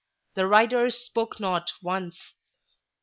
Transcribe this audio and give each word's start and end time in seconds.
The 0.33 0.47
riders 0.47 0.97
spoke 0.97 1.39
not 1.39 1.73
once. 1.83 2.17